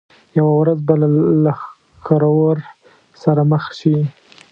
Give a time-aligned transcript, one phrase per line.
[0.37, 0.93] یوه ورځ به
[1.43, 2.57] له ښکرور
[3.23, 3.97] سره مخ شي.